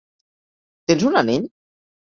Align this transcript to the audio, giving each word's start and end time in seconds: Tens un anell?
Tens 0.93 1.07
un 1.11 1.21
anell? 1.23 1.49